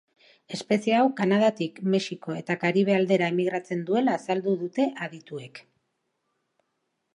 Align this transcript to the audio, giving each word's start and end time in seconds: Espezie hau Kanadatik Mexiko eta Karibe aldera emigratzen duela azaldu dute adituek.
Espezie 0.55 0.93
hau 0.99 1.03
Kanadatik 1.19 1.77
Mexiko 1.95 2.37
eta 2.39 2.57
Karibe 2.63 2.97
aldera 3.01 3.29
emigratzen 3.35 3.85
duela 3.91 4.17
azaldu 4.21 4.57
dute 4.65 4.89
adituek. 5.09 5.65